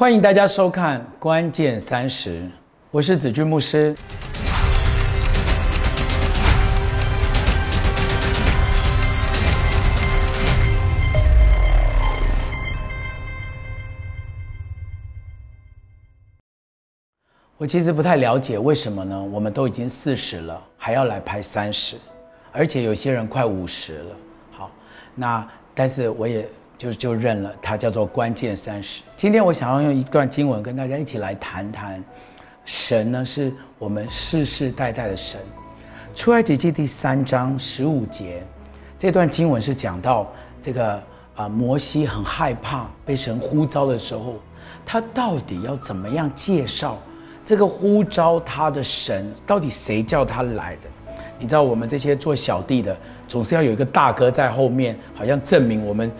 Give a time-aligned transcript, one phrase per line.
[0.00, 2.40] 欢迎大家收看《关键三十》，
[2.90, 3.94] 我是子君牧师。
[17.58, 19.22] 我其实不太了解为什么呢？
[19.22, 21.98] 我们都已经四十了，还要来拍三十，
[22.52, 24.16] 而且有些人快五十了。
[24.50, 24.70] 好，
[25.14, 26.48] 那但是我也
[26.80, 29.02] 就就认了，它叫做关键三十。
[29.14, 32.02] 今天我想要用一段经文跟大家一起来谈谈，
[32.64, 35.38] 神呢是我们世世代代的神。
[36.14, 38.42] 出埃及记第三章十五节，
[38.98, 40.98] 这段经文是讲到这个
[41.36, 44.36] 啊摩西很害怕被神呼召的时候，
[44.86, 46.96] 他到底要怎么样介绍？
[47.44, 50.82] 这个呼召他的神，到底谁叫他来的？
[51.38, 56.10] 你知道，我们这些做小弟的，总是要有一个大哥在后面，好像证明我们，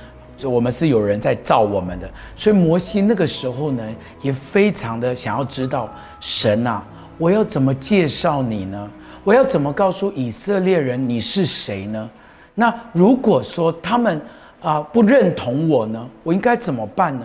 [0.48, 2.10] 我们是有人在造我们的。
[2.36, 3.82] 所以摩西那个时候呢，
[4.22, 5.88] 也非常的想要知道
[6.20, 6.82] 神啊，
[7.18, 8.90] 我要怎么介绍你呢？
[9.24, 12.08] 我要怎么告诉以色列人你是谁呢？
[12.54, 14.20] 那如果说他们
[14.60, 17.24] 啊不认同我呢，我应该怎么办呢？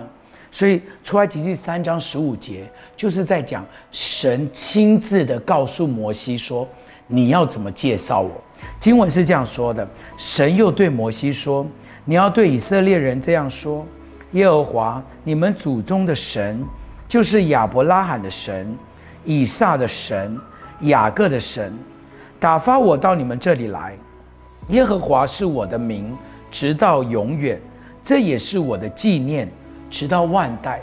[0.52, 2.64] 所以出埃及记三章十五节
[2.96, 6.66] 就是在讲神亲自的告诉摩西说
[7.08, 8.32] ：“你要怎么介绍我？”
[8.80, 9.86] 经文是这样说的。
[10.16, 11.68] 神又对摩西说
[12.06, 13.86] ：“你要对以色列人这样说：
[14.32, 16.64] 耶和华你们祖宗的神，
[17.08, 18.78] 就是亚伯拉罕的神、
[19.24, 20.40] 以撒的神、
[20.82, 21.78] 雅各的神，
[22.40, 23.98] 打发我到你们这里来。
[24.70, 26.16] 耶和华是我的名，
[26.50, 27.60] 直到永远，
[28.02, 29.50] 这也是我的纪念。”
[29.88, 30.82] 直到万代，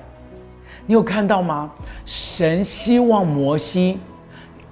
[0.86, 1.70] 你有看到吗？
[2.06, 3.98] 神希望摩西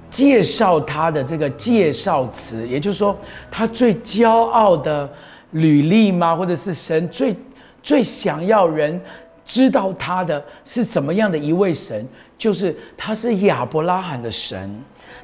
[0.08, 3.14] 介绍他的这个介绍词，也就是说，
[3.50, 5.10] 他最骄傲的
[5.52, 6.34] 履历吗？
[6.34, 7.34] 或者是神最
[7.82, 9.00] 最想要人
[9.44, 12.06] 知道他的是怎么样的一位神？
[12.38, 14.70] 就是他是亚伯拉罕的神，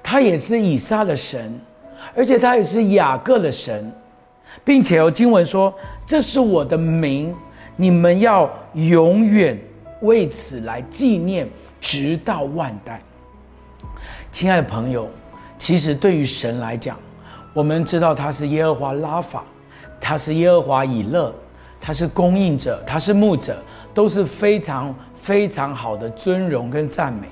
[0.02, 1.58] 他也是以撒的神，
[2.14, 3.92] 而且他也是雅各的神，
[4.64, 5.72] 并且有经文说
[6.06, 7.34] ：“这是我的名。”
[7.78, 9.58] 你们要永远
[10.00, 11.46] 为此来纪念，
[11.78, 13.02] 直到万代。
[14.32, 15.10] 亲爱的朋友，
[15.58, 16.96] 其实对于神来讲，
[17.52, 19.44] 我们知道他是耶和华拉法，
[20.00, 21.34] 他是耶和华以勒，
[21.80, 23.56] 他是供应者，他是牧者，
[23.94, 27.26] 都是非常非常好的尊荣跟赞美。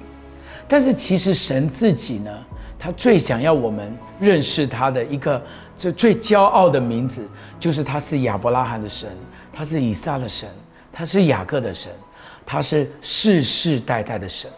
[0.66, 2.30] 但是其实神自己呢，
[2.78, 5.42] 他最想要我们认识他的一个
[5.76, 7.28] 这最骄傲的名字，
[7.60, 9.08] 就是他是亚伯拉罕的神。
[9.56, 10.48] 他是以撒的神，
[10.92, 11.92] 他是雅各的神，
[12.44, 14.50] 他是世世代代的神。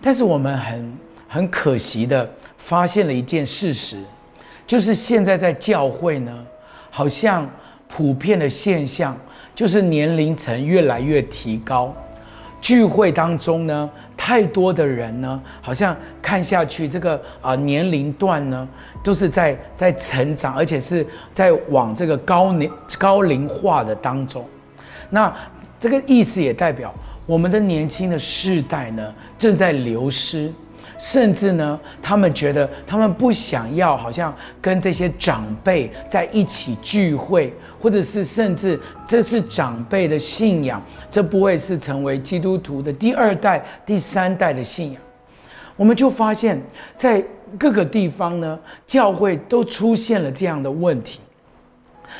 [0.00, 4.00] 但是我们很很可惜的发现了一件事实，
[4.68, 6.46] 就是现在在教会呢，
[6.90, 7.48] 好像
[7.88, 9.16] 普遍的现象
[9.54, 11.94] 就是年龄层越来越提高，
[12.60, 18.68] 聚会当中呢，太多的人呢，好像看下去这个啊年龄段呢。
[19.00, 24.44] 都是在在成长，而且是在往这个高年高龄化的当中。
[25.08, 25.34] 那
[25.80, 26.92] 这个意思也代表
[27.24, 30.52] 我们的年轻的世代呢正在流失，
[30.98, 45.00] 甚至呢他们觉得他们不想要，好像跟这些长辈在一起聚会，或者是甚至这是长辈的信仰，这不会是成为基督徒的第二代、第三代的信仰。
[45.76, 46.60] 我们就发现，
[46.96, 47.24] 在
[47.56, 51.20] 各个地方呢，教会都出现了这样的问题。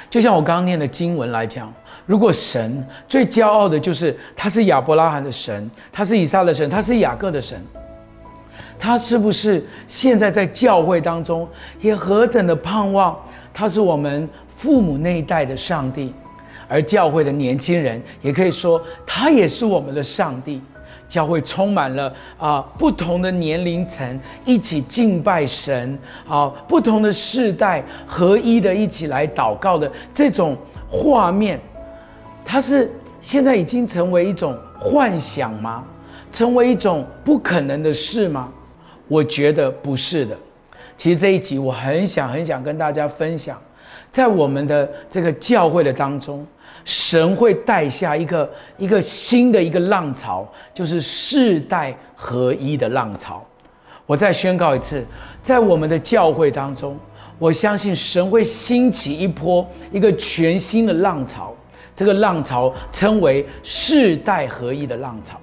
[0.08, 1.72] 就像我刚刚念的经文来讲，
[2.06, 7.60] 如果神最骄傲的就是他是亚伯拉罕的神，他是以撒的神，他是雅各的神，
[8.78, 11.46] 他是不是现在在教会当中
[11.80, 13.16] 也何等的盼望
[13.52, 16.14] 他是我们父母那一代的上帝，
[16.68, 20.60] 而教会的年轻人也可以说他也是我们的上帝。
[21.08, 30.54] 教会充满了啊，不同的年龄层一起敬拜神啊，不同的世代合一的一起来祷告的这种
[30.86, 31.58] 画面，
[32.44, 35.82] 它是现在已经成为一种幻想吗？
[36.30, 38.52] 成为一种不可能的事吗？
[39.08, 40.37] 我觉得不是的。
[40.96, 43.60] 其实这一集我很想很想跟大家分享，
[44.10, 46.46] 在我们的这个教会的当中。
[46.84, 53.44] 神会带下一个一个新的一个浪潮，就是世代合一的浪潮。
[54.06, 55.05] 我再宣告一次，
[55.43, 56.99] 在我们的教会当中，
[57.38, 61.55] 我相信神会兴起一波一个全新的浪潮。
[61.94, 65.38] 这个浪潮称为世代合一的浪潮。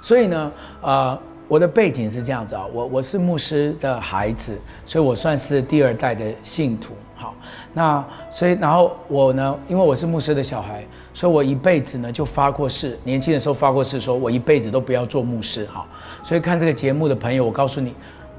[0.00, 0.50] 所以呢，
[0.80, 1.18] 呃，
[1.52, 6.94] 我的背景是这样子啊，我我是牧师的孩子，所以我算是第二代的信徒。
[7.14, 7.34] 好，
[7.74, 10.82] 那所以然后我呢，因为我是牧师的小孩，
[11.12, 15.66] 所以我一辈子呢就发过誓，年轻的时候发过誓，说我一辈子都不要做牧师。
[15.66, 15.86] 好，
[16.24, 17.94] 所以看这个节目的朋友，我告诉你，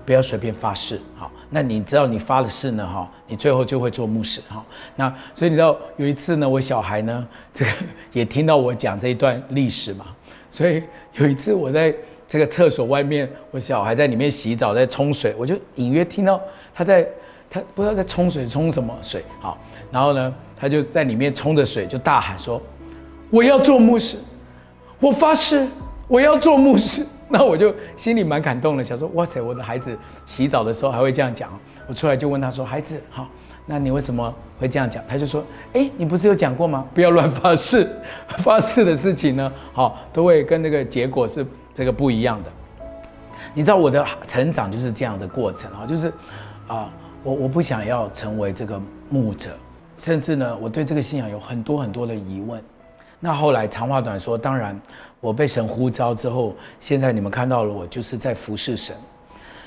[0.08, 1.00] 不要随便发誓。
[1.16, 2.84] 好，那你知道你发了誓呢？
[2.84, 4.42] 哈，你最后就会做牧师。
[4.50, 4.66] 哈，
[4.96, 7.72] 那所以你知道有一次呢，我小孩呢， 这个
[8.12, 10.08] 也听到我讲这一段历史嘛，
[10.50, 10.82] 所以
[11.14, 11.94] 有一次我在
[12.34, 16.42] 这个厕所外面，我小孩在里面洗澡，在冲水，我就隐约听到
[16.74, 17.08] 他在。
[17.48, 19.24] 他不知道在冲水，冲什么水？
[19.40, 19.56] 好，
[19.92, 22.60] 然后呢，他就在里面冲着水，就大喊说
[23.30, 24.18] ：“我要做牧师，
[25.00, 25.68] 我发誓
[26.08, 27.06] 我要做牧师。
[27.30, 29.96] ”那我就心里蛮感动的，想说：“哇塞，我的孩子
[30.26, 31.48] 洗澡的时候还会这样讲。”
[31.86, 33.28] 我出来就问他说：“孩子，好，
[33.68, 36.84] 那你为什么会这样讲？”他就说：“哎，你不是有讲过吗？
[36.92, 37.88] 不要乱发誓，
[38.40, 42.52] 发誓的事情呢，好，都会跟那个结果是这个不一样的。
[43.54, 46.14] 你知道我的成长就是这样的过程啊，就是
[46.68, 46.92] 啊。”
[47.26, 48.78] 我我不想要成为这个
[49.10, 49.52] 牧者，
[49.96, 52.62] 甚至呢，我对这个信仰有很多很多的疑问。
[53.18, 54.78] 那后来长话短说，当然
[55.22, 58.94] 我被神呼召之后，现在你们看到了我就是在服侍神。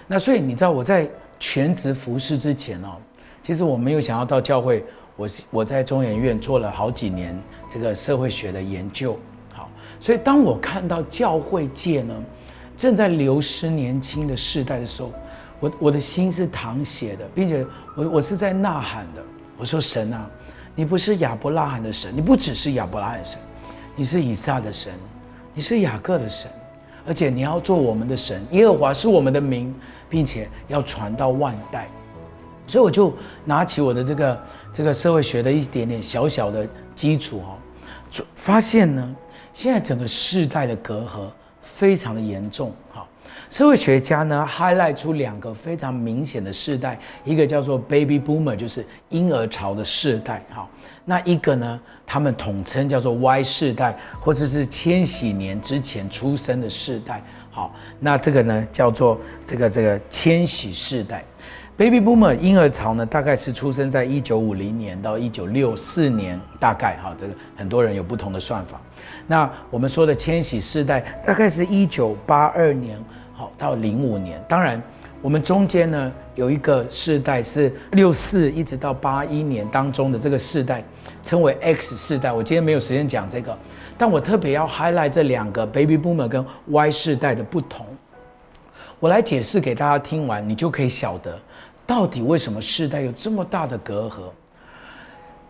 [0.07, 1.09] 那所以你知道我在
[1.41, 2.99] 全职服侍之前哦，
[3.43, 4.85] 其实我没有想要到教会，
[5.17, 7.35] 我我在中研院做了好几年
[7.71, 9.19] 这个社会学的研究。
[10.07, 12.15] 所以当我看到教会界呢
[12.77, 15.11] 正在流失年轻的世代的时候。
[15.59, 17.65] 我我的心是淌血的，并且
[17.95, 19.23] 我我是在呐喊的。
[19.57, 20.29] 我说神啊，
[20.75, 23.39] 你不是亚伯拉罕的神，你不只是亚伯拉罕神，
[23.95, 24.93] 你是以撒的神，
[25.55, 26.51] 你是雅各的神，
[27.07, 28.47] 而且你要做我们的神。
[28.51, 29.75] 耶和华是我们的名，
[30.11, 31.89] 并且要传到万代。
[32.67, 34.43] 所以我就拿起我的这个
[34.75, 37.57] 这个社会学的一点点小小的基础哦，
[38.35, 39.17] 发现呢，
[39.57, 41.31] 现在整个世代的隔阂
[41.63, 42.71] 非常的严重。
[42.91, 43.09] 好。
[43.49, 50.69] 社会学家呢，highlight 出两个非常明显的世代，一个叫做 baby boomer，就是婴儿潮的世代，哈。
[51.07, 57.75] 那一个呢，他们统称叫做 Y 世代，或者是千禧年之前出生的世代，好。
[57.99, 61.25] 那这个呢，叫做这个这个千禧世代
[61.77, 68.81] ，baby boomer 婴儿潮呢，大概是出生在一九五零年到一九六四年，大概哈，这个很多人有不同的算法。
[69.27, 72.99] 那我们说的千禧世代，大概是一九八二年。
[73.35, 74.83] 好，到零五年，当然，
[75.21, 80.83] 我们中间呢有一个世代是六四一直到八一年当中的这个世代，
[81.23, 82.33] 称为 X 世代。
[82.33, 83.55] 我今天没有时间讲这个，
[83.99, 87.85] 但我特别要 highlight 这两个 Baby Boomer 跟 Y 世代的不同。
[88.99, 91.39] 我来解释给大家听完，你就可以晓得
[91.87, 94.23] 到底为什么世代有这么大的隔阂。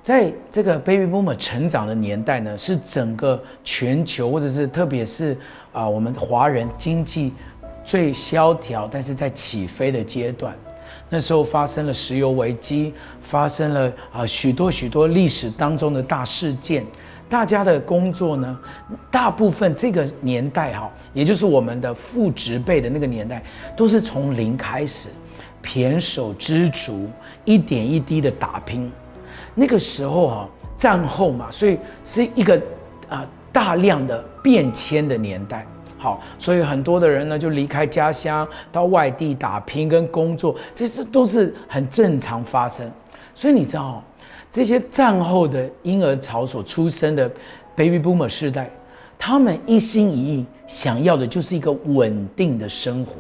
[0.03, 5.37] 在这个 Baby Boomer 成长的年代呢，是整个全球或者是特别是
[5.73, 7.33] 啊我们华人经济。
[7.85, 10.53] 最萧条，但是在起飞的阶段，
[11.09, 16.85] 那时候发生了石油危机，发生了啊许多许多历史当中的大事件。
[17.29, 18.59] 大家的工作呢，
[19.09, 23.41] 大部分这个年代哈，也就是我们的父执辈的那个年代，
[23.77, 25.09] 都是从零开始，
[25.67, 27.11] 胼手知足，
[27.45, 28.91] 一点一滴的打拼。
[29.55, 30.49] 那个时候哈，
[30.79, 32.61] 战后嘛，所以是一个
[33.09, 35.67] 啊大量的变迁的年代。
[35.99, 42.91] 好，所以很多的人呢就离开家乡到外地打拼跟工作，这些都是很正常发生。
[43.35, 44.03] 所以你知道，
[44.53, 47.29] 这些战后的婴儿潮所出生的
[47.75, 48.71] baby boomer 世代，
[49.19, 53.13] 他们一心一意想要的就是一个稳定的生活。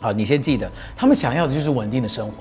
[0.00, 2.32] 好，你先记得，他们想要的就是稳定的生活。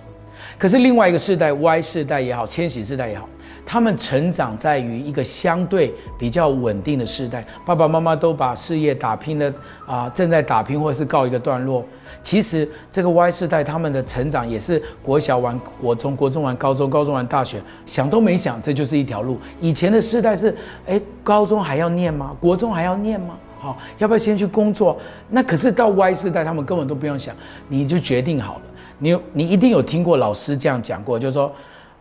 [0.58, 3.28] 可是另外一个世代 Y 世代也好，千禧世代也好。
[3.66, 9.54] 他们成长在于一个相对比较稳定的世代，爸爸妈妈都把事业打拼的
[9.86, 11.86] 啊，正在打拼或是告一个段落。
[12.24, 19.38] 其实这个 Y 世代他们的成长也是国小完国中，国中完高中，高中完大学，想都没想，这就是一条路。
[19.62, 20.56] 以前的世代是，
[20.88, 22.36] 哎，高中还要念吗？
[22.39, 23.38] 国中还要念吗？
[23.60, 24.98] 好，要不要先去工作？
[25.30, 27.36] 那可是到 Y 世代，他们根本都不用想，
[27.68, 28.62] 你就决定好了。
[28.98, 31.51] 你你一定有听过老师这样讲过，就是说。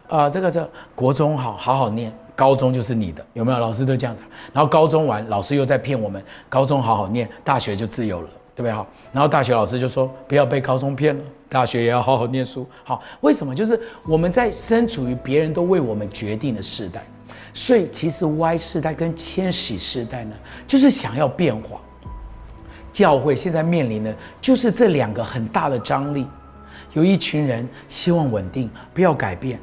[0.09, 3.59] 啊，这个这国中好好好念，高中就是你的，有没有？
[3.59, 4.23] 老师都这样子。
[4.55, 8.73] 然后高中完，老师又在骗我们，高中好好念，大学就自由了，对不对？
[8.73, 12.67] 好，然后大学老师就说不要被高中骗了，大学也要好好念书。
[12.85, 13.55] 好，为什么？
[13.55, 17.05] 就是我们在身处于别人都为我们决定的时代，
[17.53, 20.35] 所以其实 Y 世代跟千禧世代呢，
[20.67, 21.81] 就是想要变化。
[22.93, 26.27] 教会现在面临的就是这两个很大的张力，
[26.95, 29.59] 有一群人希望稳定，不要改变。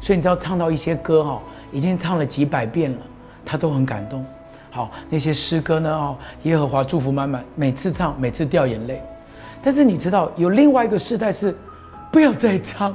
[0.00, 2.98] 所以你知道唱到一些歌哈，已经唱了几百遍了，
[3.44, 4.24] 他都很感动。
[4.70, 9.02] 好，那些诗歌呢哦，耶和华祝福满满，每次唱每次掉眼泪。
[9.62, 11.56] 但是你知道有另外一个世代是，
[12.12, 12.94] 不要再唱，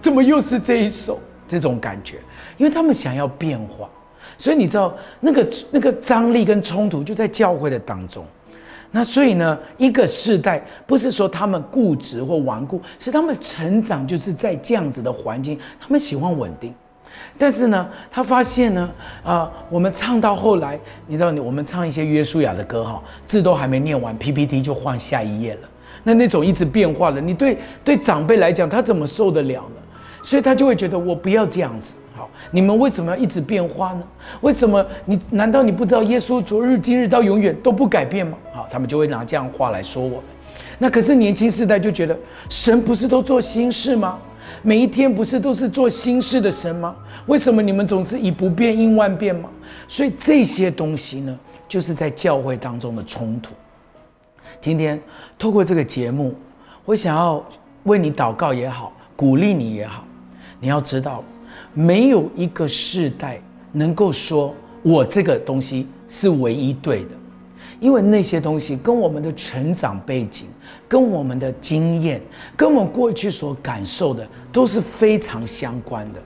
[0.00, 1.20] 怎么又是这一首？
[1.48, 2.18] 这种感觉，
[2.58, 3.88] 因为他们想要变化，
[4.36, 8.24] 所以你知道那个那个张力跟冲突就在教会的当中。
[8.90, 16.74] 那所以呢，一个世代不是说他们固执或顽固，是他们成长就是在这样子的环境，他们喜欢稳定。
[17.36, 18.88] 但是呢，他发现呢，
[19.24, 25.68] 啊，我们唱到后来，你知道，你我们唱一些约书亚的歌哈，字都还没念完，PPT 就换下一页了。
[26.04, 29.82] 那那种一直变化的，你对对长辈来讲，他怎么受得了呢？
[30.28, 31.94] 所以他就会觉得我不要这样子。
[32.14, 34.02] 好，你们为什么要一直变化呢？
[34.42, 38.36] 为什么你难道你不知道耶稣昨日今日到永远都不改变吗？
[38.52, 40.20] 好，他们就会拿这样话来说我们。
[40.78, 42.14] 那可是年轻世代就觉得
[42.50, 44.18] 神不是都做新事吗？
[44.60, 46.94] 每一天不是都是做新事的神吗？
[47.24, 49.48] 为什么你们总是以不变应万变吗？
[49.88, 53.54] 所以这些东西呢，就是在教会当中的冲突。
[54.60, 55.00] 今天
[55.38, 56.34] 透过这个节目，
[56.84, 57.42] 我想要
[57.84, 60.04] 为你祷告也好，鼓励你也好。
[60.60, 61.22] 你要知道，
[61.74, 63.40] 没有一个世代
[63.72, 67.10] 能够说我这个东西是唯一对的，
[67.80, 70.46] 因为那些东西跟我们的成长背景、
[70.88, 72.20] 跟我们的经验、
[72.56, 76.20] 跟我们过去所感受的都是非常相关的。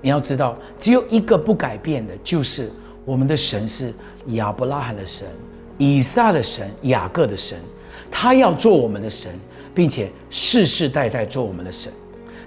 [0.00, 2.70] 你要知道，只有一个不改变的，就是
[3.04, 3.92] 我们的神是
[4.28, 5.26] 亚伯拉罕的神。
[5.76, 7.56] 以撒的神，雅各的神，
[8.10, 9.32] 他要做我们的神，
[9.72, 11.92] 并且世世代代做我们的神。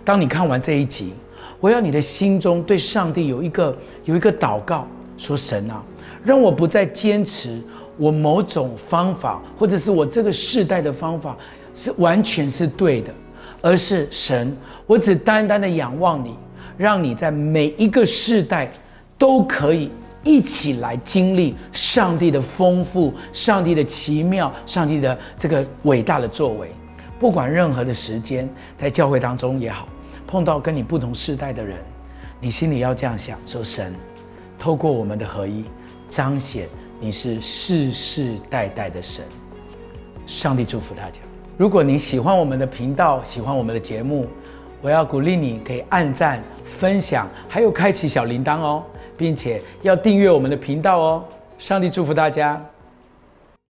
[0.03, 1.13] 当你看完这一集，
[1.59, 5.83] 我要你的心中对上帝有一个有一个祷告，说：神啊，
[6.23, 7.61] 让我不再坚持
[7.97, 11.37] 我某种方法，或者是我这个世代的方法
[11.73, 13.13] 是完全是对的，
[13.61, 14.55] 而是神，
[14.87, 16.35] 我只单单的仰望你，
[16.77, 18.71] 让你在每一个世代
[19.17, 19.89] 都可以。
[20.23, 26.71] 一起来经历上帝的丰富、上帝的奇妙、上帝的这个伟大的作为。
[27.21, 29.87] 不管任何的时间，在教会当中也好，
[30.25, 31.77] 碰到跟你不同世代的人，
[32.39, 33.93] 你心里要这样想：说神，
[34.57, 35.63] 透过我们的合一，
[36.09, 36.67] 彰显
[36.99, 39.23] 你是世世代代的神。
[40.25, 41.19] 上帝祝福大家。
[41.59, 44.25] 如果你喜欢我们的频道，喜欢我们的节目，
[44.81, 48.83] 我要鼓励你可以按赞、分享，还有开启小铃铛哦。
[49.15, 51.23] 并且要订阅我们的频道哦！
[51.59, 52.59] 上帝祝福大家。